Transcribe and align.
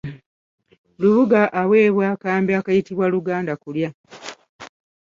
Lubuga 0.99 1.41
aweebwa 1.61 2.03
akambe 2.15 2.51
akayitibwa 2.59 3.05
lugandakulya. 3.13 3.89